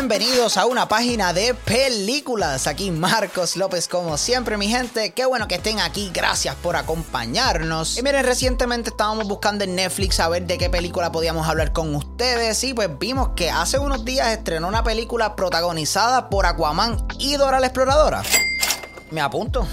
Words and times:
bienvenidos 0.00 0.56
a 0.56 0.64
una 0.64 0.88
página 0.88 1.34
de 1.34 1.52
películas. 1.52 2.66
Aquí 2.66 2.90
Marcos 2.90 3.58
López, 3.58 3.86
como 3.86 4.16
siempre, 4.16 4.56
mi 4.56 4.66
gente. 4.66 5.12
Qué 5.12 5.26
bueno 5.26 5.46
que 5.46 5.56
estén 5.56 5.78
aquí. 5.78 6.10
Gracias 6.14 6.54
por 6.54 6.76
acompañarnos. 6.76 7.98
Y 7.98 8.02
miren, 8.02 8.24
recientemente 8.24 8.88
estábamos 8.88 9.28
buscando 9.28 9.62
en 9.62 9.74
Netflix 9.74 10.18
a 10.18 10.30
ver 10.30 10.46
de 10.46 10.56
qué 10.56 10.70
película 10.70 11.12
podíamos 11.12 11.46
hablar 11.46 11.74
con 11.74 11.94
ustedes. 11.94 12.64
Y 12.64 12.72
pues 12.72 12.88
vimos 12.98 13.32
que 13.36 13.50
hace 13.50 13.78
unos 13.78 14.06
días 14.06 14.28
estrenó 14.28 14.68
una 14.68 14.82
película 14.82 15.36
protagonizada 15.36 16.30
por 16.30 16.46
Aquaman 16.46 17.06
y 17.18 17.36
Dora 17.36 17.60
la 17.60 17.66
Exploradora. 17.66 18.22
Me 19.10 19.20
apunto. 19.20 19.68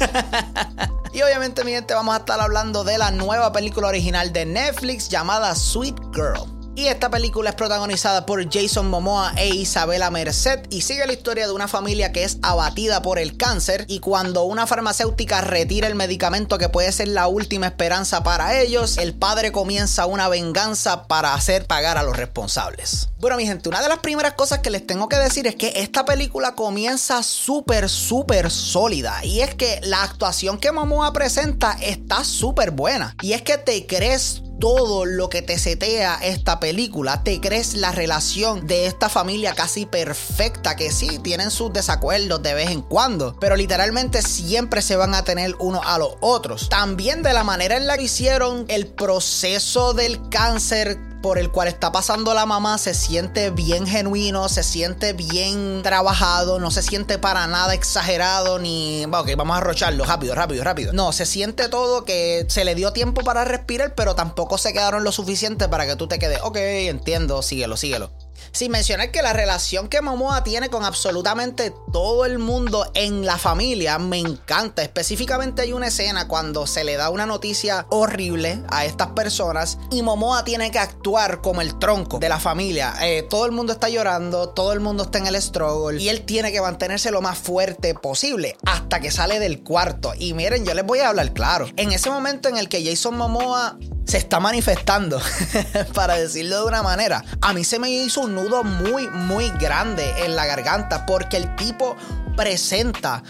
y 1.12 1.22
obviamente, 1.22 1.62
mi 1.62 1.70
gente, 1.70 1.94
vamos 1.94 2.16
a 2.16 2.18
estar 2.18 2.40
hablando 2.40 2.82
de 2.82 2.98
la 2.98 3.12
nueva 3.12 3.52
película 3.52 3.86
original 3.86 4.32
de 4.32 4.44
Netflix 4.44 5.08
llamada 5.08 5.54
Sweet 5.54 6.00
Girl. 6.12 6.57
Y 6.78 6.86
esta 6.86 7.10
película 7.10 7.50
es 7.50 7.56
protagonizada 7.56 8.24
por 8.24 8.48
Jason 8.48 8.88
Momoa 8.88 9.32
e 9.36 9.48
Isabela 9.48 10.12
Merced 10.12 10.60
y 10.70 10.82
sigue 10.82 11.08
la 11.08 11.12
historia 11.12 11.48
de 11.48 11.52
una 11.52 11.66
familia 11.66 12.12
que 12.12 12.22
es 12.22 12.38
abatida 12.40 13.02
por 13.02 13.18
el 13.18 13.36
cáncer 13.36 13.84
y 13.88 13.98
cuando 13.98 14.44
una 14.44 14.64
farmacéutica 14.64 15.40
retira 15.40 15.88
el 15.88 15.96
medicamento 15.96 16.56
que 16.56 16.68
puede 16.68 16.92
ser 16.92 17.08
la 17.08 17.26
última 17.26 17.66
esperanza 17.66 18.22
para 18.22 18.60
ellos, 18.60 18.96
el 18.98 19.12
padre 19.12 19.50
comienza 19.50 20.06
una 20.06 20.28
venganza 20.28 21.08
para 21.08 21.34
hacer 21.34 21.66
pagar 21.66 21.98
a 21.98 22.04
los 22.04 22.16
responsables. 22.16 23.08
Bueno, 23.18 23.38
mi 23.38 23.46
gente, 23.46 23.68
una 23.68 23.82
de 23.82 23.88
las 23.88 23.98
primeras 23.98 24.34
cosas 24.34 24.60
que 24.60 24.70
les 24.70 24.86
tengo 24.86 25.08
que 25.08 25.16
decir 25.16 25.48
es 25.48 25.56
que 25.56 25.72
esta 25.74 26.04
película 26.04 26.54
comienza 26.54 27.24
súper, 27.24 27.88
súper 27.88 28.52
sólida. 28.52 29.24
Y 29.24 29.40
es 29.40 29.56
que 29.56 29.80
la 29.82 30.04
actuación 30.04 30.58
que 30.58 30.70
Momoa 30.70 31.12
presenta 31.12 31.76
está 31.82 32.22
súper 32.22 32.70
buena. 32.70 33.16
Y 33.20 33.32
es 33.32 33.42
que 33.42 33.58
te 33.58 33.84
crees 33.88 34.42
todo 34.58 35.04
lo 35.04 35.28
que 35.30 35.42
te 35.42 35.58
setea 35.58 36.18
esta 36.22 36.60
película. 36.60 37.22
Te 37.22 37.40
crees 37.40 37.74
la 37.74 37.92
relación 37.92 38.66
de 38.66 38.86
esta 38.86 39.08
familia 39.08 39.54
casi 39.54 39.86
perfecta, 39.86 40.76
que 40.76 40.90
sí, 40.90 41.18
tienen 41.18 41.50
sus 41.50 41.72
desacuerdos 41.72 42.42
de 42.42 42.54
vez 42.54 42.70
en 42.70 42.82
cuando, 42.82 43.36
pero 43.40 43.56
literalmente 43.56 44.22
siempre 44.22 44.82
se 44.82 44.96
van 44.96 45.14
a 45.14 45.24
tener 45.24 45.54
uno 45.58 45.80
a 45.84 45.98
los 45.98 46.16
otros. 46.20 46.68
También 46.68 47.22
de 47.22 47.32
la 47.32 47.44
manera 47.44 47.76
en 47.76 47.86
la 47.86 47.96
que 47.96 48.04
hicieron 48.04 48.64
el 48.68 48.86
proceso 48.86 49.94
del 49.94 50.28
cáncer 50.28 50.98
por 51.22 51.38
el 51.38 51.50
cual 51.50 51.68
está 51.68 51.92
pasando 51.92 52.34
la 52.34 52.46
mamá 52.46 52.78
se 52.78 52.94
siente 52.94 53.50
bien 53.50 53.86
genuino, 53.86 54.48
se 54.48 54.62
siente 54.62 55.12
bien 55.12 55.82
trabajado, 55.82 56.58
no 56.58 56.70
se 56.70 56.82
siente 56.82 57.18
para 57.18 57.46
nada 57.46 57.74
exagerado 57.74 58.58
ni... 58.58 59.04
Ok, 59.06 59.30
vamos 59.36 59.54
a 59.54 59.58
arrocharlo 59.58 60.04
rápido, 60.04 60.34
rápido, 60.34 60.64
rápido. 60.64 60.92
No, 60.92 61.12
se 61.12 61.26
siente 61.26 61.68
todo 61.68 62.04
que 62.04 62.46
se 62.48 62.64
le 62.64 62.74
dio 62.74 62.92
tiempo 62.92 63.22
para 63.22 63.44
respirar, 63.44 63.94
pero 63.94 64.14
tampoco 64.14 64.58
se 64.58 64.72
quedaron 64.72 65.04
lo 65.04 65.12
suficiente 65.12 65.68
para 65.68 65.86
que 65.86 65.96
tú 65.96 66.06
te 66.06 66.18
quedes, 66.18 66.40
ok, 66.42 66.56
entiendo, 66.56 67.42
síguelo, 67.42 67.76
síguelo. 67.76 68.10
Sin 68.52 68.72
mencionar 68.72 69.10
que 69.10 69.22
la 69.22 69.32
relación 69.32 69.88
que 69.88 70.00
Momoa 70.00 70.44
tiene 70.44 70.68
con 70.68 70.84
absolutamente 70.84 71.72
todo 71.92 72.24
el 72.24 72.38
mundo 72.38 72.90
en 72.94 73.24
la 73.24 73.38
familia 73.38 73.98
me 73.98 74.18
encanta. 74.18 74.82
Específicamente 74.82 75.62
hay 75.62 75.72
una 75.72 75.88
escena 75.88 76.28
cuando 76.28 76.66
se 76.66 76.84
le 76.84 76.96
da 76.96 77.10
una 77.10 77.26
noticia 77.26 77.86
horrible 77.90 78.62
a 78.70 78.84
estas 78.84 79.08
personas 79.08 79.78
y 79.90 80.02
Momoa 80.02 80.44
tiene 80.44 80.70
que 80.70 80.78
actuar 80.78 81.40
como 81.40 81.60
el 81.60 81.78
tronco 81.78 82.18
de 82.18 82.28
la 82.28 82.40
familia. 82.40 82.94
Eh, 83.02 83.26
todo 83.28 83.46
el 83.46 83.52
mundo 83.52 83.72
está 83.72 83.88
llorando, 83.88 84.50
todo 84.50 84.72
el 84.72 84.80
mundo 84.80 85.04
está 85.04 85.18
en 85.18 85.26
el 85.26 85.40
struggle 85.40 86.00
y 86.00 86.08
él 86.08 86.22
tiene 86.22 86.52
que 86.52 86.60
mantenerse 86.60 87.10
lo 87.10 87.20
más 87.20 87.38
fuerte 87.38 87.94
posible 87.94 88.56
hasta 88.64 89.00
que 89.00 89.10
sale 89.10 89.38
del 89.38 89.62
cuarto. 89.62 90.12
Y 90.18 90.34
miren, 90.34 90.64
yo 90.64 90.74
les 90.74 90.84
voy 90.84 91.00
a 91.00 91.08
hablar 91.08 91.32
claro. 91.32 91.68
En 91.76 91.92
ese 91.92 92.10
momento 92.10 92.48
en 92.48 92.56
el 92.56 92.68
que 92.68 92.84
Jason 92.84 93.16
Momoa 93.16 93.78
se 94.08 94.16
está 94.16 94.40
manifestando, 94.40 95.20
para 95.94 96.14
decirlo 96.14 96.62
de 96.62 96.64
una 96.64 96.82
manera. 96.82 97.22
A 97.42 97.52
mí 97.52 97.62
se 97.62 97.78
me 97.78 97.90
hizo 97.90 98.22
un 98.22 98.34
nudo 98.34 98.64
muy, 98.64 99.06
muy 99.06 99.50
grande 99.50 100.24
en 100.24 100.34
la 100.34 100.46
garganta 100.46 101.04
porque 101.04 101.36
el 101.36 101.54
tipo 101.56 101.94
presenta 102.34 103.22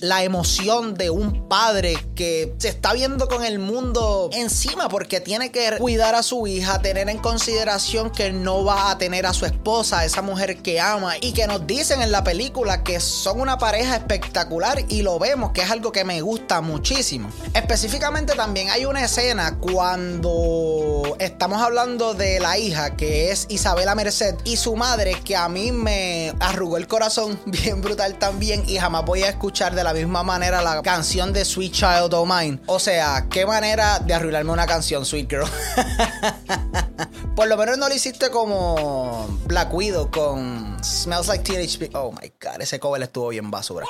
la 0.00 0.22
emoción 0.22 0.94
de 0.94 1.10
un 1.10 1.48
padre 1.48 1.96
que 2.14 2.54
se 2.58 2.68
está 2.68 2.92
viendo 2.92 3.28
con 3.28 3.44
el 3.44 3.58
mundo 3.58 4.30
encima 4.32 4.88
porque 4.88 5.20
tiene 5.20 5.50
que 5.50 5.76
cuidar 5.78 6.14
a 6.14 6.22
su 6.22 6.46
hija, 6.46 6.80
tener 6.80 7.08
en 7.08 7.18
consideración 7.18 8.10
que 8.10 8.30
no 8.30 8.64
va 8.64 8.90
a 8.90 8.98
tener 8.98 9.26
a 9.26 9.32
su 9.32 9.46
esposa, 9.46 10.04
esa 10.04 10.22
mujer 10.22 10.62
que 10.62 10.80
ama 10.80 11.14
y 11.20 11.32
que 11.32 11.46
nos 11.46 11.66
dicen 11.66 12.02
en 12.02 12.12
la 12.12 12.24
película 12.24 12.82
que 12.82 13.00
son 13.00 13.40
una 13.40 13.58
pareja 13.58 13.96
espectacular 13.96 14.84
y 14.88 15.02
lo 15.02 15.18
vemos 15.18 15.52
que 15.52 15.62
es 15.62 15.70
algo 15.70 15.92
que 15.92 16.04
me 16.04 16.20
gusta 16.20 16.60
muchísimo. 16.60 17.30
Específicamente 17.54 18.34
también 18.34 18.70
hay 18.70 18.84
una 18.84 19.04
escena 19.04 19.58
cuando 19.58 21.16
estamos 21.18 21.62
hablando 21.62 22.14
de 22.14 22.40
la 22.40 22.58
hija 22.58 22.96
que 22.96 23.30
es 23.30 23.46
Isabela 23.48 23.94
Merced 23.94 24.34
y 24.44 24.56
su 24.56 24.76
madre 24.76 25.20
que 25.24 25.36
a 25.36 25.48
mí 25.48 25.72
me 25.72 26.34
arrugó 26.40 26.76
el 26.76 26.86
corazón 26.86 27.38
bien 27.46 27.80
brutal 27.80 28.18
también 28.18 28.64
y 28.66 28.76
jamás 28.76 29.04
voy 29.04 29.22
a 29.22 29.30
escuchar 29.30 29.74
de 29.74 29.85
la 29.86 29.94
misma 29.94 30.24
manera 30.24 30.62
la 30.62 30.82
canción 30.82 31.32
de 31.32 31.44
Sweet 31.44 31.72
Child 31.72 32.12
O' 32.14 32.26
Mine. 32.26 32.58
O 32.66 32.80
sea, 32.80 33.28
qué 33.30 33.46
manera 33.46 34.00
de 34.00 34.14
arruinarme 34.14 34.50
una 34.50 34.66
canción, 34.66 35.06
Sweet 35.06 35.30
Girl. 35.30 35.46
Por 37.36 37.46
lo 37.46 37.56
menos 37.56 37.78
no 37.78 37.88
lo 37.88 37.94
hiciste 37.94 38.28
como 38.30 39.28
Black 39.44 39.72
Widow 39.72 40.10
con 40.10 40.76
Smells 40.82 41.28
Like 41.28 41.44
Teenage 41.44 41.90
Oh 41.94 42.10
my 42.10 42.32
god, 42.42 42.60
ese 42.62 42.80
cover 42.80 43.00
estuvo 43.00 43.28
bien 43.28 43.48
basura. 43.48 43.86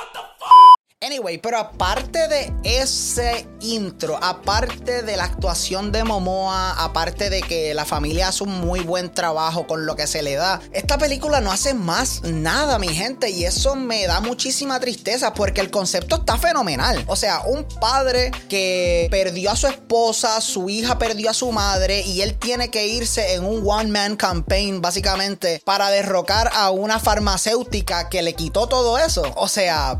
Anyway, 1.02 1.36
pero 1.36 1.58
aparte 1.58 2.26
de 2.26 2.50
ese 2.64 3.46
intro, 3.60 4.18
aparte 4.22 5.02
de 5.02 5.18
la 5.18 5.24
actuación 5.24 5.92
de 5.92 6.04
Momoa, 6.04 6.72
aparte 6.82 7.28
de 7.28 7.42
que 7.42 7.74
la 7.74 7.84
familia 7.84 8.28
hace 8.28 8.44
un 8.44 8.62
muy 8.62 8.80
buen 8.80 9.12
trabajo 9.12 9.66
con 9.66 9.84
lo 9.84 9.94
que 9.94 10.06
se 10.06 10.22
le 10.22 10.36
da, 10.36 10.58
esta 10.72 10.96
película 10.96 11.42
no 11.42 11.52
hace 11.52 11.74
más 11.74 12.22
nada, 12.22 12.78
mi 12.78 12.88
gente, 12.88 13.28
y 13.28 13.44
eso 13.44 13.76
me 13.76 14.06
da 14.06 14.20
muchísima 14.20 14.80
tristeza 14.80 15.34
porque 15.34 15.60
el 15.60 15.70
concepto 15.70 16.16
está 16.16 16.38
fenomenal. 16.38 17.04
O 17.08 17.14
sea, 17.14 17.42
un 17.42 17.68
padre 17.78 18.30
que 18.48 19.06
perdió 19.10 19.50
a 19.50 19.56
su 19.56 19.66
esposa, 19.66 20.40
su 20.40 20.70
hija 20.70 20.96
perdió 20.96 21.28
a 21.28 21.34
su 21.34 21.52
madre 21.52 22.00
y 22.00 22.22
él 22.22 22.38
tiene 22.38 22.70
que 22.70 22.86
irse 22.86 23.34
en 23.34 23.44
un 23.44 23.62
one-man 23.68 24.16
campaign, 24.16 24.80
básicamente, 24.80 25.60
para 25.62 25.90
derrocar 25.90 26.50
a 26.54 26.70
una 26.70 26.98
farmacéutica 26.98 28.08
que 28.08 28.22
le 28.22 28.32
quitó 28.32 28.66
todo 28.66 28.96
eso. 28.96 29.30
O 29.36 29.46
sea, 29.46 29.98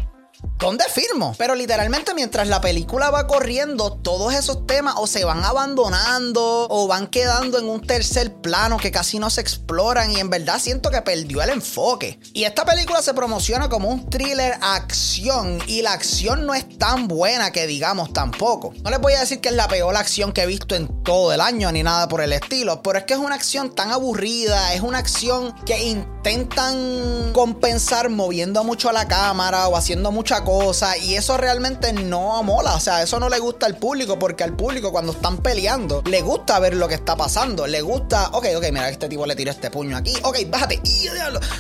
¿Dónde 0.59 0.85
firmo? 0.89 1.35
Pero 1.37 1.55
literalmente 1.55 2.15
mientras 2.15 2.49
la 2.49 2.63
película 2.63 3.11
va 3.11 3.27
corriendo, 3.27 3.93
todos 3.93 4.33
esos 4.33 4.67
temas 4.67 4.95
o 4.97 5.07
se 5.07 5.23
van 5.23 5.45
abandonando 5.45 6.67
o 6.71 6.87
van 6.87 7.09
quedando 7.09 7.59
en 7.59 7.69
un 7.69 7.87
tercer 7.87 8.33
plano 8.33 8.79
que 8.79 8.91
casi 8.91 9.19
no 9.19 9.29
se 9.29 9.43
exploran 9.43 10.13
y 10.13 10.17
en 10.19 10.31
verdad 10.31 10.59
siento 10.59 10.91
que 10.91 11.03
perdió 11.03 11.43
el 11.43 11.51
enfoque. 11.51 12.19
Y 12.33 12.45
esta 12.45 12.65
película 12.65 13.03
se 13.03 13.13
promociona 13.13 13.69
como 13.69 13.91
un 13.91 14.09
thriller 14.09 14.55
acción 14.63 15.59
y 15.67 15.83
la 15.83 15.93
acción 15.93 16.47
no 16.47 16.55
es 16.55 16.79
tan 16.79 17.07
buena 17.07 17.51
que 17.51 17.67
digamos 17.67 18.15
tampoco. 18.15 18.73
No 18.83 18.89
les 18.89 19.01
voy 19.01 19.13
a 19.13 19.21
decir 19.21 19.43
que 19.43 19.51
es 19.51 19.55
la 19.55 19.69
peor 19.69 19.95
acción 19.95 20.33
que 20.33 20.45
he 20.45 20.47
visto 20.47 20.75
en 20.75 21.03
todo 21.03 21.35
el 21.35 21.43
año 21.43 21.71
ni 21.71 21.83
nada 21.83 22.09
por 22.09 22.23
el 22.23 22.33
estilo, 22.33 22.83
pero 22.83 22.99
es 22.99 23.05
que 23.05 23.13
es 23.13 23.21
una 23.21 23.35
acción 23.35 23.75
tan 23.75 23.93
aburrida, 23.93 24.73
es 24.73 24.81
una 24.81 24.99
acción 24.99 25.55
que 25.67 25.83
intentan 26.31 27.33
compensar 27.33 28.11
moviendo 28.11 28.65
mucho 28.65 28.91
la 28.91 29.07
cámara 29.07 29.69
o 29.69 29.77
haciendo 29.77 30.11
mucha 30.11 30.43
cosa 30.43 30.97
y 30.99 31.15
eso 31.15 31.37
realmente 31.37 31.93
no 31.93 32.43
mola, 32.43 32.75
o 32.75 32.81
sea, 32.81 33.03
eso 33.03 33.21
no 33.21 33.29
le 33.29 33.39
gusta 33.39 33.67
al 33.67 33.77
público 33.77 34.19
porque 34.19 34.43
al 34.43 34.57
público 34.57 34.91
cuando 34.91 35.13
están 35.13 35.39
peleando 35.39 36.03
le 36.05 36.23
gusta 36.23 36.59
ver 36.59 36.75
lo 36.75 36.89
que 36.89 36.95
está 36.95 37.15
pasando, 37.15 37.69
le 37.69 37.81
gusta, 37.81 38.31
ok, 38.33 38.47
ok, 38.57 38.65
mira, 38.73 38.89
este 38.89 39.09
tipo 39.09 39.25
le 39.25 39.37
tiró 39.37 39.53
este 39.53 39.71
puño 39.71 39.97
aquí, 39.97 40.15
ok, 40.25 40.39
bájate, 40.49 40.83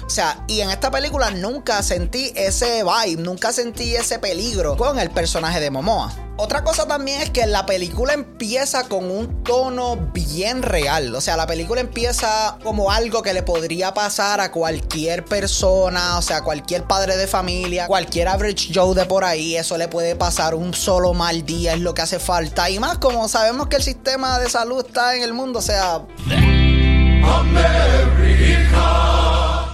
o 0.04 0.10
sea, 0.10 0.44
y 0.48 0.60
en 0.60 0.70
esta 0.70 0.90
película 0.90 1.30
nunca 1.30 1.80
sentí 1.84 2.32
ese 2.34 2.82
vibe, 2.82 3.22
nunca 3.22 3.52
sentí 3.52 3.94
ese 3.94 4.18
peligro 4.18 4.76
con 4.76 4.98
el 4.98 5.10
personaje 5.10 5.60
de 5.60 5.70
Momoa. 5.70 6.25
Otra 6.38 6.62
cosa 6.62 6.86
también 6.86 7.22
es 7.22 7.30
que 7.30 7.46
la 7.46 7.64
película 7.64 8.12
empieza 8.12 8.86
con 8.88 9.10
un 9.10 9.42
tono 9.42 9.96
bien 10.12 10.62
real. 10.62 11.14
O 11.14 11.22
sea, 11.22 11.34
la 11.34 11.46
película 11.46 11.80
empieza 11.80 12.58
como 12.62 12.90
algo 12.90 13.22
que 13.22 13.32
le 13.32 13.42
podría 13.42 13.94
pasar 13.94 14.40
a 14.40 14.52
cualquier 14.52 15.24
persona, 15.24 16.18
o 16.18 16.22
sea, 16.22 16.42
cualquier 16.42 16.84
padre 16.84 17.16
de 17.16 17.26
familia, 17.26 17.86
cualquier 17.86 18.28
average 18.28 18.70
Joe 18.74 18.94
de 18.94 19.06
por 19.06 19.24
ahí. 19.24 19.56
Eso 19.56 19.78
le 19.78 19.88
puede 19.88 20.14
pasar 20.14 20.54
un 20.54 20.74
solo 20.74 21.14
mal 21.14 21.46
día, 21.46 21.72
es 21.72 21.80
lo 21.80 21.94
que 21.94 22.02
hace 22.02 22.18
falta. 22.18 22.68
Y 22.68 22.78
más 22.80 22.98
como 22.98 23.28
sabemos 23.28 23.68
que 23.68 23.76
el 23.76 23.82
sistema 23.82 24.38
de 24.38 24.50
salud 24.50 24.84
está 24.86 25.16
en 25.16 25.22
el 25.22 25.32
mundo, 25.32 25.60
o 25.60 25.62
sea... 25.62 26.02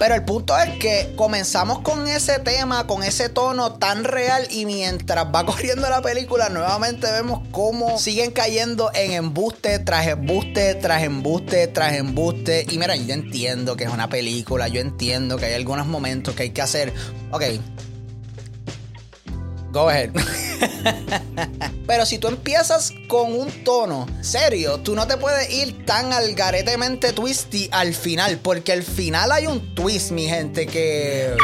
Pero 0.03 0.15
el 0.15 0.25
punto 0.25 0.57
es 0.57 0.69
que 0.79 1.13
comenzamos 1.15 1.79
con 1.79 2.09
ese 2.09 2.37
tema, 2.39 2.87
con 2.87 3.03
ese 3.03 3.29
tono 3.29 3.75
tan 3.75 4.03
real 4.03 4.45
y 4.51 4.65
mientras 4.65 5.27
va 5.33 5.45
corriendo 5.45 5.89
la 5.89 6.01
película 6.01 6.49
nuevamente 6.49 7.09
vemos 7.09 7.39
cómo 7.51 7.97
siguen 7.97 8.31
cayendo 8.31 8.91
en 8.93 9.13
embuste 9.13 9.79
tras 9.79 10.05
embuste, 10.07 10.75
tras 10.75 11.03
embuste, 11.03 11.67
tras 11.67 11.93
embuste. 11.93 12.65
Y 12.69 12.79
mira, 12.79 12.97
yo 12.97 13.13
entiendo 13.13 13.77
que 13.77 13.85
es 13.85 13.89
una 13.89 14.09
película, 14.09 14.67
yo 14.67 14.81
entiendo 14.81 15.37
que 15.37 15.45
hay 15.45 15.53
algunos 15.53 15.87
momentos 15.87 16.35
que 16.35 16.43
hay 16.43 16.49
que 16.49 16.61
hacer, 16.61 16.91
ok, 17.31 17.43
Go 19.73 19.89
ahead. 19.89 20.11
Pero 21.87 22.05
si 22.05 22.19
tú 22.19 22.27
empiezas 22.27 22.93
con 23.07 23.33
un 23.33 23.51
tono 23.63 24.05
serio, 24.21 24.77
tú 24.77 24.93
no 24.93 25.07
te 25.07 25.17
puedes 25.17 25.51
ir 25.51 25.83
tan 25.85 26.13
algaretemente 26.13 27.11
twisty 27.11 27.69
al 27.71 27.95
final, 27.95 28.37
porque 28.37 28.71
al 28.71 28.83
final 28.83 29.31
hay 29.31 29.47
un 29.47 29.73
twist, 29.73 30.11
mi 30.11 30.27
gente, 30.27 30.67
que... 30.67 31.35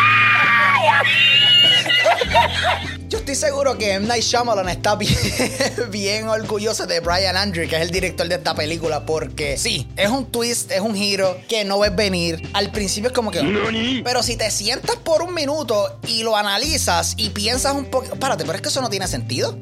estoy 3.31 3.49
seguro 3.49 3.77
que 3.77 3.91
M. 3.91 4.07
Night 4.07 4.23
Shyamalan 4.23 4.69
está 4.69 4.95
bien, 4.95 5.13
bien 5.91 6.27
orgulloso 6.27 6.87
de 6.87 6.99
Brian 6.99 7.37
Andrew, 7.37 7.67
que 7.69 7.75
es 7.75 7.81
el 7.83 7.91
director 7.91 8.27
de 8.27 8.35
esta 8.35 8.55
película, 8.55 9.05
porque 9.05 9.55
sí, 9.55 9.87
es 9.95 10.09
un 10.09 10.25
twist, 10.25 10.71
es 10.71 10.81
un 10.81 10.95
giro 10.95 11.37
que 11.47 11.63
no 11.63 11.77
ves 11.77 11.95
venir. 11.95 12.49
Al 12.53 12.71
principio 12.71 13.09
es 13.09 13.13
como 13.13 13.29
que... 13.29 14.01
Pero 14.03 14.23
si 14.23 14.35
te 14.35 14.49
sientas 14.49 14.95
por 14.95 15.21
un 15.21 15.35
minuto 15.35 15.99
y 16.07 16.23
lo 16.23 16.35
analizas 16.35 17.13
y 17.17 17.29
piensas 17.29 17.75
un 17.75 17.85
poco... 17.85 18.15
Párate, 18.15 18.45
pero 18.45 18.55
es 18.55 18.61
que 18.63 18.69
eso 18.69 18.81
no 18.81 18.89
tiene 18.89 19.07
sentido. 19.07 19.55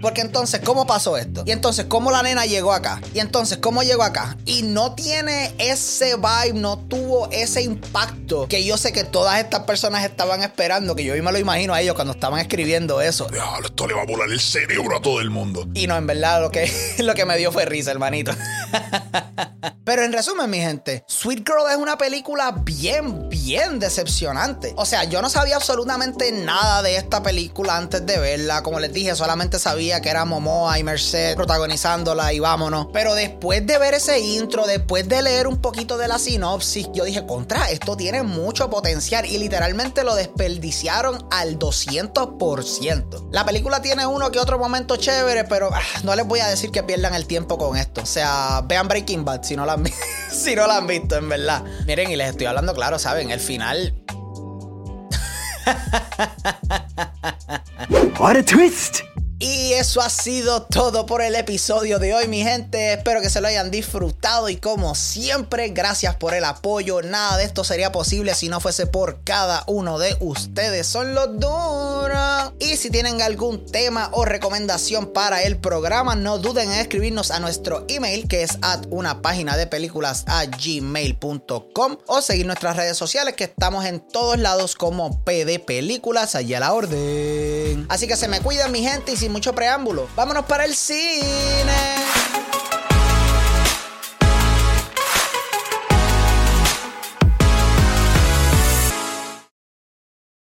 Porque 0.00 0.20
entonces, 0.20 0.60
¿cómo 0.64 0.86
pasó 0.86 1.16
esto? 1.16 1.42
Y 1.46 1.50
entonces, 1.50 1.86
¿cómo 1.86 2.10
la 2.10 2.22
nena 2.22 2.46
llegó 2.46 2.72
acá? 2.72 3.00
Y 3.14 3.20
entonces, 3.20 3.58
¿cómo 3.58 3.82
llegó 3.82 4.02
acá? 4.02 4.36
Y 4.44 4.62
no 4.62 4.94
tiene 4.94 5.54
ese 5.58 6.16
vibe, 6.16 6.58
no 6.58 6.78
tuvo 6.78 7.28
ese 7.30 7.62
impacto 7.62 8.46
que 8.48 8.64
yo 8.64 8.76
sé 8.76 8.92
que 8.92 9.04
todas 9.04 9.40
estas 9.40 9.64
personas 9.64 10.04
estaban 10.04 10.42
esperando, 10.42 10.94
que 10.94 11.04
yo 11.04 11.14
me 11.22 11.32
lo 11.32 11.38
imagino 11.38 11.74
a 11.74 11.80
ellos 11.80 11.94
cuando 11.94 12.12
estaban 12.12 12.38
escribiendo 12.40 13.00
eso. 13.00 13.26
Diablo, 13.30 13.66
esto 13.66 13.86
le 13.86 13.94
va 13.94 14.02
a 14.02 14.06
volar 14.06 14.30
el 14.30 14.40
cerebro 14.40 14.96
a 14.96 15.02
todo 15.02 15.20
el 15.20 15.30
mundo. 15.30 15.66
Y 15.74 15.86
no, 15.86 15.96
en 15.96 16.06
verdad, 16.06 16.40
lo 16.40 16.50
que, 16.50 16.70
lo 16.98 17.14
que 17.14 17.24
me 17.24 17.36
dio 17.36 17.50
fue 17.52 17.64
risa, 17.64 17.90
hermanito. 17.90 18.32
Pero 19.84 20.04
en 20.04 20.12
resumen, 20.12 20.50
mi 20.50 20.58
gente, 20.58 21.04
Sweet 21.08 21.38
Girl 21.46 21.70
es 21.70 21.76
una 21.76 21.96
película 21.96 22.52
bien, 22.52 23.28
bien 23.30 23.78
decepcionante. 23.78 24.74
O 24.76 24.84
sea, 24.84 25.04
yo 25.04 25.22
no 25.22 25.30
sabía 25.30 25.56
absolutamente 25.56 26.30
nada 26.30 26.82
de 26.82 26.96
esta 26.96 27.22
película 27.22 27.76
antes 27.76 28.04
de 28.04 28.18
verla. 28.18 28.62
Como 28.62 28.80
les 28.80 28.92
dije, 28.92 29.14
solamente 29.16 29.58
sabía 29.58 29.87
que 29.96 30.10
era 30.10 30.24
Momoa 30.24 30.78
y 30.78 30.84
Merced 30.84 31.34
protagonizándola 31.34 32.32
y 32.32 32.40
vámonos. 32.40 32.88
Pero 32.92 33.14
después 33.14 33.66
de 33.66 33.78
ver 33.78 33.94
ese 33.94 34.20
intro, 34.20 34.66
después 34.66 35.08
de 35.08 35.22
leer 35.22 35.46
un 35.46 35.56
poquito 35.56 35.96
de 35.96 36.08
la 36.08 36.18
sinopsis, 36.18 36.88
yo 36.92 37.04
dije, 37.04 37.24
contra, 37.26 37.70
esto 37.70 37.96
tiene 37.96 38.22
mucho 38.22 38.68
potencial 38.68 39.24
y 39.24 39.38
literalmente 39.38 40.04
lo 40.04 40.14
desperdiciaron 40.14 41.26
al 41.30 41.58
200%. 41.58 43.28
La 43.32 43.44
película 43.44 43.80
tiene 43.80 44.06
uno 44.06 44.30
que 44.30 44.38
otro 44.38 44.58
momento 44.58 44.96
chévere, 44.96 45.44
pero 45.44 45.70
ah, 45.72 45.80
no 46.04 46.14
les 46.14 46.26
voy 46.26 46.40
a 46.40 46.48
decir 46.48 46.70
que 46.70 46.82
pierdan 46.82 47.14
el 47.14 47.26
tiempo 47.26 47.56
con 47.56 47.76
esto. 47.76 48.02
O 48.02 48.06
sea, 48.06 48.62
vean 48.66 48.88
Breaking 48.88 49.24
Bad 49.24 49.42
si 49.42 49.56
no 49.56 49.64
la 49.64 49.72
han, 49.72 49.84
si 50.30 50.54
no 50.54 50.66
la 50.66 50.76
han 50.76 50.86
visto, 50.86 51.16
en 51.16 51.28
verdad. 51.28 51.64
Miren, 51.86 52.10
y 52.10 52.16
les 52.16 52.30
estoy 52.30 52.46
hablando 52.46 52.74
claro, 52.74 52.98
¿saben? 52.98 53.30
El 53.30 53.40
final. 53.40 53.94
What 58.18 58.36
a 58.36 58.42
twist! 58.42 59.07
Y 59.40 59.74
eso 59.74 60.00
ha 60.00 60.10
sido 60.10 60.62
todo 60.62 61.06
por 61.06 61.22
el 61.22 61.36
episodio 61.36 62.00
de 62.00 62.12
hoy, 62.12 62.26
mi 62.26 62.42
gente. 62.42 62.94
Espero 62.94 63.20
que 63.20 63.30
se 63.30 63.40
lo 63.40 63.46
hayan 63.46 63.70
disfrutado 63.70 64.48
y 64.48 64.56
como 64.56 64.96
siempre, 64.96 65.68
gracias 65.68 66.16
por 66.16 66.34
el 66.34 66.44
apoyo. 66.44 67.02
Nada 67.02 67.36
de 67.36 67.44
esto 67.44 67.62
sería 67.62 67.92
posible 67.92 68.34
si 68.34 68.48
no 68.48 68.58
fuese 68.58 68.88
por 68.88 69.22
cada 69.22 69.62
uno 69.68 70.00
de 70.00 70.16
ustedes. 70.18 70.88
Son 70.88 71.14
los 71.14 71.38
duros. 71.38 72.52
Y 72.58 72.76
si 72.76 72.90
tienen 72.90 73.22
algún 73.22 73.64
tema 73.64 74.10
o 74.12 74.24
recomendación 74.24 75.12
para 75.12 75.42
el 75.44 75.56
programa, 75.56 76.16
no 76.16 76.38
duden 76.38 76.72
en 76.72 76.80
escribirnos 76.80 77.30
a 77.30 77.38
nuestro 77.38 77.84
email 77.86 78.26
que 78.26 78.42
es 78.42 78.58
at 78.62 78.86
una 78.90 79.22
página 79.22 79.56
de 79.56 79.68
películas 79.68 80.24
a 80.26 80.46
o 82.06 82.22
seguir 82.22 82.46
nuestras 82.46 82.76
redes 82.76 82.96
sociales 82.96 83.34
que 83.34 83.44
estamos 83.44 83.84
en 83.84 84.00
todos 84.00 84.38
lados 84.38 84.74
como 84.74 85.22
PD 85.24 85.60
Películas, 85.60 86.34
allá 86.34 86.56
a 86.56 86.60
la 86.60 86.72
orden. 86.72 87.57
Así 87.88 88.06
que 88.06 88.16
se 88.16 88.28
me 88.28 88.40
cuidan 88.40 88.72
mi 88.72 88.82
gente 88.82 89.12
y 89.12 89.16
sin 89.16 89.32
mucho 89.32 89.54
preámbulo, 89.54 90.08
vámonos 90.16 90.44
para 90.46 90.64
el 90.64 90.74
cine. 90.74 92.07